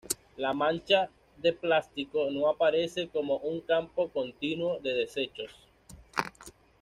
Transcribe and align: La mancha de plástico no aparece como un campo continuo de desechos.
La 0.37 0.51
mancha 0.51 1.11
de 1.37 1.53
plástico 1.53 2.27
no 2.31 2.49
aparece 2.49 3.09
como 3.09 3.37
un 3.37 3.61
campo 3.61 4.09
continuo 4.09 4.79
de 4.79 4.93
desechos. 4.95 5.51